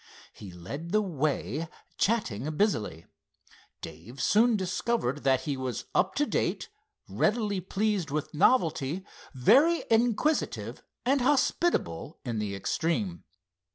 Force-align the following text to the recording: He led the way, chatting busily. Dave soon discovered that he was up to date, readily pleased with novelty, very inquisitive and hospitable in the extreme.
He 0.33 0.51
led 0.51 0.93
the 0.93 1.01
way, 1.03 1.67
chatting 1.99 2.49
busily. 2.57 3.05
Dave 3.81 4.19
soon 4.19 4.57
discovered 4.57 5.21
that 5.23 5.41
he 5.41 5.55
was 5.55 5.85
up 5.93 6.15
to 6.15 6.25
date, 6.25 6.69
readily 7.07 7.61
pleased 7.61 8.09
with 8.09 8.33
novelty, 8.33 9.05
very 9.35 9.83
inquisitive 9.91 10.81
and 11.05 11.21
hospitable 11.21 12.17
in 12.25 12.39
the 12.39 12.55
extreme. 12.55 13.25